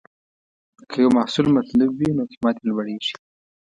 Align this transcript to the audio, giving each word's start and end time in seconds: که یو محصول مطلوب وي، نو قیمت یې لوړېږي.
که 0.89 0.97
یو 1.03 1.11
محصول 1.17 1.45
مطلوب 1.57 1.89
وي، 1.95 2.09
نو 2.17 2.23
قیمت 2.31 2.55
یې 2.59 2.65
لوړېږي. 2.69 3.13